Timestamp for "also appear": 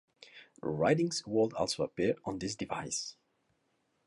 1.53-2.15